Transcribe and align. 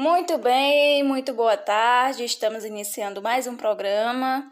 Muito 0.00 0.38
bem, 0.38 1.02
muito 1.02 1.34
boa 1.34 1.58
tarde. 1.58 2.24
Estamos 2.24 2.64
iniciando 2.64 3.20
mais 3.20 3.46
um 3.46 3.54
programa. 3.54 4.50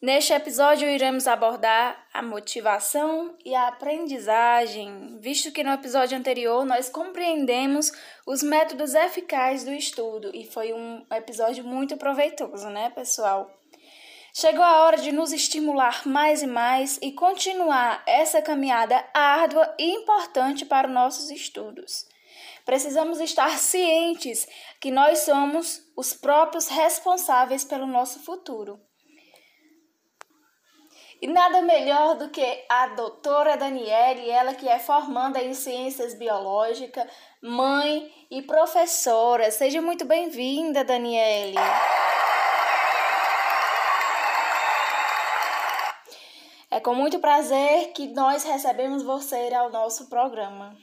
Neste 0.00 0.32
episódio, 0.32 0.88
iremos 0.88 1.26
abordar 1.26 2.02
a 2.14 2.22
motivação 2.22 3.36
e 3.44 3.54
a 3.54 3.68
aprendizagem, 3.68 5.18
visto 5.20 5.52
que 5.52 5.62
no 5.62 5.70
episódio 5.70 6.16
anterior 6.16 6.64
nós 6.64 6.88
compreendemos 6.88 7.92
os 8.26 8.42
métodos 8.42 8.94
eficazes 8.94 9.66
do 9.66 9.72
estudo 9.74 10.30
e 10.32 10.46
foi 10.46 10.72
um 10.72 11.04
episódio 11.12 11.62
muito 11.62 11.98
proveitoso, 11.98 12.70
né, 12.70 12.88
pessoal? 12.88 13.50
Chegou 14.32 14.64
a 14.64 14.82
hora 14.84 14.96
de 14.96 15.12
nos 15.12 15.30
estimular 15.30 16.08
mais 16.08 16.40
e 16.40 16.46
mais 16.46 16.98
e 17.02 17.12
continuar 17.12 18.02
essa 18.06 18.40
caminhada 18.40 19.04
árdua 19.12 19.74
e 19.78 19.90
importante 19.90 20.64
para 20.64 20.88
os 20.88 20.94
nossos 20.94 21.30
estudos. 21.30 22.15
Precisamos 22.66 23.20
estar 23.20 23.56
cientes 23.58 24.44
que 24.80 24.90
nós 24.90 25.20
somos 25.20 25.80
os 25.96 26.12
próprios 26.12 26.66
responsáveis 26.66 27.62
pelo 27.62 27.86
nosso 27.86 28.18
futuro. 28.24 28.80
E 31.22 31.28
nada 31.28 31.62
melhor 31.62 32.16
do 32.16 32.28
que 32.28 32.64
a 32.68 32.88
doutora 32.88 33.56
Daniele, 33.56 34.28
ela 34.28 34.52
que 34.52 34.68
é 34.68 34.80
formanda 34.80 35.40
em 35.40 35.54
ciências 35.54 36.12
biológicas, 36.12 37.08
mãe 37.40 38.12
e 38.30 38.42
professora. 38.42 39.50
Seja 39.52 39.80
muito 39.80 40.04
bem-vinda, 40.04 40.84
Daniele. 40.84 41.56
É 46.68 46.80
com 46.80 46.94
muito 46.94 47.20
prazer 47.20 47.92
que 47.92 48.08
nós 48.08 48.42
recebemos 48.42 49.04
você 49.04 49.54
ao 49.54 49.70
nosso 49.70 50.10
programa. 50.10 50.76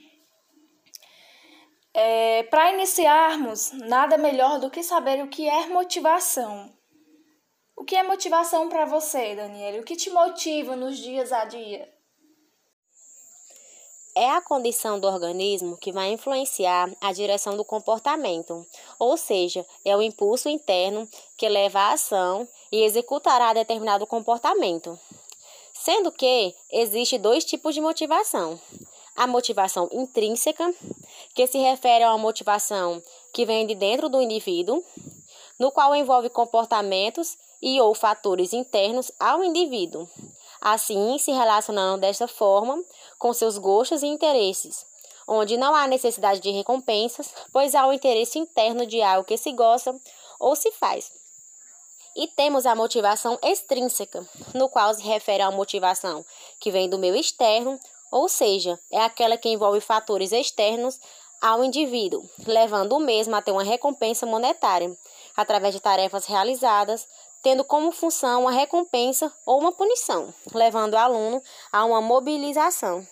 É, 1.94 2.42
Para 2.44 2.72
iniciarmos, 2.72 3.70
nada 3.72 4.18
melhor 4.18 4.58
do 4.58 4.68
que 4.68 4.82
saber 4.82 5.22
o 5.22 5.28
que 5.28 5.48
é 5.48 5.68
motivação. 5.68 6.68
O 7.76 7.84
que 7.84 7.94
é 7.94 8.02
motivação 8.02 8.68
para 8.68 8.84
você, 8.84 9.36
Daniela? 9.36 9.78
O 9.78 9.84
que 9.84 9.94
te 9.94 10.10
motiva 10.10 10.74
nos 10.74 10.98
dias 10.98 11.32
a 11.32 11.44
dia? 11.44 11.88
É 14.16 14.30
a 14.30 14.40
condição 14.40 14.98
do 14.98 15.08
organismo 15.08 15.76
que 15.76 15.90
vai 15.90 16.12
influenciar 16.12 16.88
a 17.00 17.12
direção 17.12 17.56
do 17.56 17.64
comportamento, 17.64 18.64
ou 18.96 19.16
seja, 19.16 19.66
é 19.84 19.96
o 19.96 20.02
impulso 20.02 20.48
interno 20.48 21.08
que 21.36 21.48
leva 21.48 21.80
à 21.80 21.92
ação 21.94 22.48
e 22.70 22.84
executará 22.84 23.52
determinado 23.52 24.06
comportamento. 24.06 24.98
Sendo 25.72 26.12
que 26.12 26.54
existe 26.70 27.18
dois 27.18 27.44
tipos 27.44 27.74
de 27.74 27.80
motivação: 27.80 28.58
a 29.16 29.26
motivação 29.26 29.88
intrínseca, 29.92 30.72
que 31.34 31.46
se 31.46 31.58
refere 31.58 32.04
a 32.04 32.10
uma 32.10 32.18
motivação 32.18 33.02
que 33.32 33.44
vem 33.44 33.66
de 33.66 33.74
dentro 33.74 34.08
do 34.08 34.20
indivíduo, 34.20 34.82
no 35.58 35.72
qual 35.72 35.94
envolve 35.94 36.30
comportamentos 36.30 37.36
e 37.60 37.80
ou 37.80 37.94
fatores 37.94 38.52
internos 38.52 39.10
ao 39.18 39.42
indivíduo, 39.42 40.08
assim 40.60 41.18
se 41.18 41.32
relacionando 41.32 42.02
desta 42.02 42.28
forma 42.28 42.82
com 43.18 43.32
seus 43.32 43.58
gostos 43.58 44.02
e 44.02 44.06
interesses, 44.06 44.86
onde 45.26 45.56
não 45.56 45.74
há 45.74 45.86
necessidade 45.86 46.40
de 46.40 46.50
recompensas, 46.50 47.32
pois 47.52 47.74
há 47.74 47.86
o 47.86 47.92
interesse 47.92 48.38
interno 48.38 48.86
de 48.86 49.02
algo 49.02 49.26
que 49.26 49.36
se 49.36 49.52
gosta 49.52 49.94
ou 50.38 50.54
se 50.54 50.70
faz. 50.72 51.10
E 52.16 52.28
temos 52.28 52.64
a 52.64 52.76
motivação 52.76 53.38
extrínseca, 53.42 54.24
no 54.54 54.68
qual 54.68 54.94
se 54.94 55.02
refere 55.02 55.42
a 55.42 55.48
uma 55.48 55.56
motivação 55.56 56.24
que 56.60 56.70
vem 56.70 56.88
do 56.88 56.98
meio 56.98 57.16
externo, 57.16 57.80
ou 58.12 58.28
seja, 58.28 58.78
é 58.92 59.00
aquela 59.00 59.36
que 59.36 59.48
envolve 59.48 59.80
fatores 59.80 60.30
externos 60.30 61.00
ao 61.44 61.62
indivíduo, 61.62 62.24
levando 62.46 62.94
o 62.94 62.98
mesmo 62.98 63.36
a 63.36 63.42
ter 63.42 63.50
uma 63.50 63.62
recompensa 63.62 64.24
monetária, 64.24 64.90
através 65.36 65.74
de 65.74 65.80
tarefas 65.80 66.24
realizadas, 66.24 67.06
tendo 67.42 67.62
como 67.62 67.92
função 67.92 68.40
uma 68.40 68.50
recompensa 68.50 69.30
ou 69.44 69.60
uma 69.60 69.70
punição, 69.70 70.32
levando 70.54 70.94
o 70.94 70.98
aluno 70.98 71.42
a 71.70 71.84
uma 71.84 72.00
mobilização. 72.00 73.06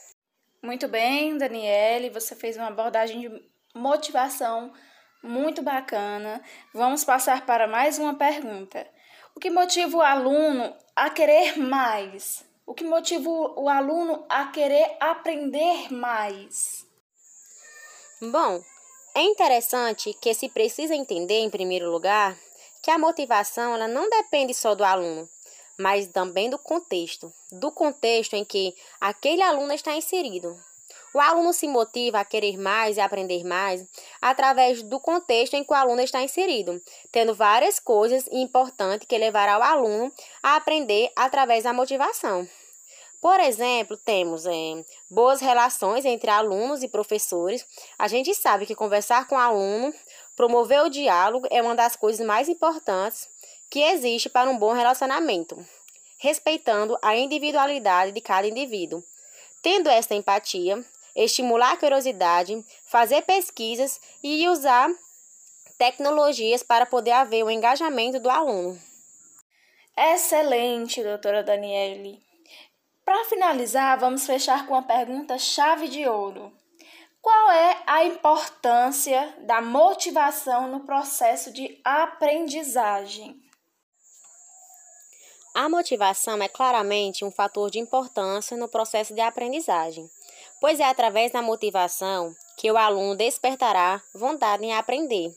Muito 0.62 0.88
bem, 0.88 1.36
Daniele, 1.36 2.08
você 2.08 2.34
fez 2.34 2.56
uma 2.56 2.68
abordagem 2.68 3.20
de 3.20 3.42
motivação 3.74 4.72
muito 5.22 5.60
bacana. 5.60 6.40
Vamos 6.72 7.04
passar 7.04 7.44
para 7.44 7.68
mais 7.68 7.98
uma 7.98 8.14
pergunta. 8.14 8.86
O 9.36 9.40
que 9.40 9.50
motiva 9.50 9.98
o 9.98 10.00
aluno 10.00 10.74
a 10.96 11.10
querer 11.10 11.58
mais? 11.58 12.42
O 12.64 12.72
que 12.72 12.84
motiva 12.84 13.28
o 13.28 13.68
aluno 13.68 14.24
a 14.26 14.46
querer 14.46 14.96
aprender 15.00 15.92
mais? 15.92 16.90
Bom, 18.24 18.62
é 19.16 19.22
interessante 19.22 20.14
que 20.20 20.32
se 20.32 20.48
precisa 20.48 20.94
entender, 20.94 21.40
em 21.40 21.50
primeiro 21.50 21.90
lugar, 21.90 22.38
que 22.80 22.88
a 22.88 22.96
motivação 22.96 23.74
ela 23.74 23.88
não 23.88 24.08
depende 24.08 24.54
só 24.54 24.76
do 24.76 24.84
aluno, 24.84 25.28
mas 25.76 26.06
também 26.06 26.48
do 26.48 26.56
contexto, 26.56 27.32
do 27.50 27.72
contexto 27.72 28.34
em 28.34 28.44
que 28.44 28.76
aquele 29.00 29.42
aluno 29.42 29.72
está 29.72 29.96
inserido. 29.96 30.56
O 31.12 31.18
aluno 31.18 31.52
se 31.52 31.66
motiva 31.66 32.20
a 32.20 32.24
querer 32.24 32.56
mais 32.56 32.96
e 32.96 33.00
aprender 33.00 33.42
mais 33.42 33.84
através 34.20 34.84
do 34.84 35.00
contexto 35.00 35.54
em 35.54 35.64
que 35.64 35.72
o 35.72 35.76
aluno 35.76 36.00
está 36.00 36.22
inserido, 36.22 36.80
tendo 37.10 37.34
várias 37.34 37.80
coisas 37.80 38.28
importantes 38.30 39.08
que 39.08 39.18
levará 39.18 39.58
o 39.58 39.62
aluno 39.64 40.12
a 40.40 40.54
aprender 40.54 41.10
através 41.16 41.64
da 41.64 41.72
motivação. 41.72 42.48
Por 43.22 43.38
exemplo, 43.38 43.96
temos 43.96 44.46
é, 44.46 44.84
boas 45.08 45.40
relações 45.40 46.04
entre 46.04 46.28
alunos 46.28 46.82
e 46.82 46.88
professores. 46.88 47.64
A 47.96 48.08
gente 48.08 48.34
sabe 48.34 48.66
que 48.66 48.74
conversar 48.74 49.28
com 49.28 49.36
o 49.36 49.38
aluno, 49.38 49.94
promover 50.34 50.82
o 50.82 50.88
diálogo 50.88 51.46
é 51.48 51.62
uma 51.62 51.76
das 51.76 51.94
coisas 51.94 52.26
mais 52.26 52.48
importantes 52.48 53.28
que 53.70 53.78
existe 53.78 54.28
para 54.28 54.50
um 54.50 54.58
bom 54.58 54.72
relacionamento, 54.72 55.56
respeitando 56.18 56.98
a 57.00 57.14
individualidade 57.14 58.10
de 58.10 58.20
cada 58.20 58.48
indivíduo. 58.48 59.04
Tendo 59.62 59.88
esta 59.88 60.16
empatia, 60.16 60.84
estimular 61.14 61.74
a 61.74 61.76
curiosidade, 61.76 62.60
fazer 62.88 63.22
pesquisas 63.22 64.00
e 64.20 64.48
usar 64.48 64.90
tecnologias 65.78 66.64
para 66.64 66.86
poder 66.86 67.12
haver 67.12 67.44
o 67.44 67.50
engajamento 67.50 68.18
do 68.18 68.28
aluno. 68.28 68.76
Excelente, 69.96 71.04
doutora 71.04 71.44
Daniele. 71.44 72.31
Para 73.04 73.24
finalizar, 73.24 73.98
vamos 73.98 74.26
fechar 74.26 74.66
com 74.66 74.74
uma 74.74 74.82
pergunta 74.82 75.38
chave 75.38 75.88
de 75.88 76.06
ouro. 76.06 76.52
Qual 77.20 77.50
é 77.50 77.82
a 77.86 78.04
importância 78.04 79.34
da 79.40 79.60
motivação 79.60 80.68
no 80.68 80.80
processo 80.80 81.52
de 81.52 81.80
aprendizagem? 81.84 83.40
A 85.54 85.68
motivação 85.68 86.42
é 86.42 86.48
claramente 86.48 87.24
um 87.24 87.30
fator 87.30 87.70
de 87.70 87.78
importância 87.78 88.56
no 88.56 88.68
processo 88.68 89.14
de 89.14 89.20
aprendizagem 89.20 90.08
pois 90.62 90.78
é 90.78 90.84
através 90.84 91.32
da 91.32 91.42
motivação 91.42 92.32
que 92.56 92.70
o 92.70 92.76
aluno 92.76 93.16
despertará 93.16 94.00
vontade 94.14 94.64
em 94.64 94.72
aprender, 94.72 95.34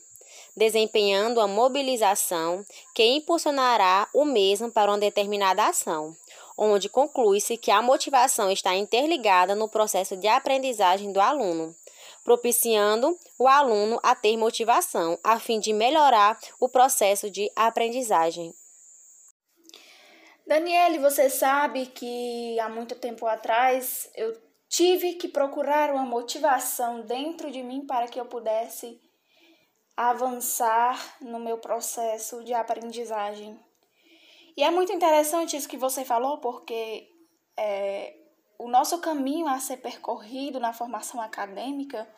desempenhando 0.56 1.40
a 1.40 1.48
mobilização 1.48 2.64
que 2.94 3.04
impulsionará 3.04 4.08
o 4.14 4.24
mesmo 4.24 4.70
para 4.70 4.88
uma 4.88 4.98
determinada 4.98 5.66
ação, 5.66 6.16
onde 6.56 6.88
conclui-se 6.88 7.56
que 7.56 7.70
a 7.70 7.82
motivação 7.82 8.50
está 8.50 8.74
interligada 8.74 9.54
no 9.54 9.68
processo 9.68 10.16
de 10.16 10.26
aprendizagem 10.26 11.12
do 11.12 11.20
aluno, 11.20 11.74
propiciando 12.24 13.16
o 13.38 13.46
aluno 13.46 13.98
a 14.02 14.14
ter 14.14 14.36
motivação 14.36 15.18
a 15.22 15.38
fim 15.38 15.60
de 15.60 15.72
melhorar 15.72 16.38
o 16.60 16.68
processo 16.68 17.30
de 17.30 17.50
aprendizagem. 17.54 18.54
Daniele, 20.46 20.98
você 20.98 21.28
sabe 21.28 21.86
que 21.86 22.58
há 22.60 22.68
muito 22.68 22.94
tempo 22.94 23.26
atrás 23.26 24.08
eu 24.14 24.46
Tive 24.68 25.14
que 25.14 25.28
procurar 25.28 25.90
uma 25.90 26.04
motivação 26.04 27.00
dentro 27.00 27.50
de 27.50 27.62
mim 27.62 27.86
para 27.86 28.08
que 28.08 28.18
eu 28.18 28.26
pudesse 28.26 29.00
avançar 29.96 31.16
no 31.20 31.38
meu 31.38 31.58
processo 31.58 32.42
de 32.44 32.52
aprendizagem. 32.52 33.58
E 34.56 34.62
é 34.62 34.70
muito 34.70 34.92
interessante 34.92 35.56
isso 35.56 35.68
que 35.68 35.76
você 35.76 36.04
falou, 36.04 36.38
porque 36.38 37.08
é, 37.58 38.14
o 38.58 38.68
nosso 38.68 38.98
caminho 39.00 39.46
a 39.46 39.58
ser 39.58 39.76
percorrido 39.78 40.58
na 40.58 40.72
formação 40.72 41.20
acadêmica 41.20 42.08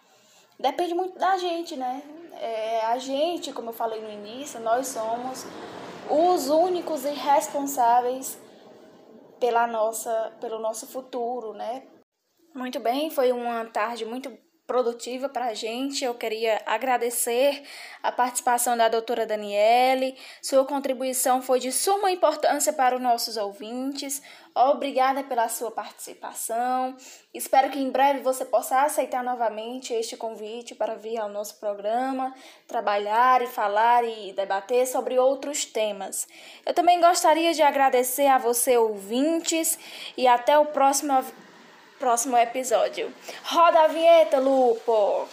depende 0.58 0.94
muito 0.94 1.18
da 1.18 1.36
gente, 1.36 1.76
né? 1.76 2.02
É, 2.34 2.84
a 2.86 2.98
gente, 2.98 3.52
como 3.52 3.70
eu 3.70 3.74
falei 3.74 4.00
no 4.00 4.10
início, 4.10 4.60
nós 4.60 4.88
somos 4.88 5.44
os 6.08 6.48
únicos 6.48 7.04
e 7.04 7.10
responsáveis 7.10 8.38
pela 9.40 9.66
nossa, 9.66 10.36
pelo 10.40 10.58
nosso 10.58 10.86
futuro, 10.86 11.52
né? 11.54 11.86
Muito 12.54 12.80
bem, 12.80 13.10
foi 13.10 13.32
uma 13.32 13.64
tarde 13.66 14.04
muito 14.04 14.36
produtiva 14.68 15.30
para 15.30 15.46
a 15.46 15.54
gente. 15.54 16.04
Eu 16.04 16.14
queria 16.14 16.60
agradecer 16.66 17.62
a 18.02 18.12
participação 18.12 18.76
da 18.76 18.86
doutora 18.86 19.26
Daniele. 19.26 20.14
Sua 20.42 20.62
contribuição 20.66 21.40
foi 21.40 21.58
de 21.58 21.72
suma 21.72 22.10
importância 22.10 22.70
para 22.70 22.94
os 22.94 23.00
nossos 23.00 23.38
ouvintes. 23.38 24.22
Obrigada 24.54 25.24
pela 25.24 25.48
sua 25.48 25.70
participação. 25.70 26.94
Espero 27.32 27.70
que 27.70 27.78
em 27.78 27.90
breve 27.90 28.20
você 28.20 28.44
possa 28.44 28.82
aceitar 28.82 29.24
novamente 29.24 29.94
este 29.94 30.18
convite 30.18 30.74
para 30.74 30.96
vir 30.96 31.16
ao 31.16 31.30
nosso 31.30 31.58
programa, 31.58 32.34
trabalhar 32.66 33.40
e 33.40 33.46
falar 33.46 34.04
e 34.04 34.34
debater 34.34 34.86
sobre 34.86 35.18
outros 35.18 35.64
temas. 35.64 36.28
Eu 36.66 36.74
também 36.74 37.00
gostaria 37.00 37.54
de 37.54 37.62
agradecer 37.62 38.26
a 38.26 38.36
você, 38.36 38.76
ouvintes, 38.76 39.78
e 40.14 40.26
até 40.26 40.58
o 40.58 40.66
próximo 40.66 41.24
próximo 41.98 42.36
episódio. 42.36 43.12
Roda 43.44 43.82
a 43.84 43.88
vinheta, 43.88 44.38
Lupo! 44.38 45.28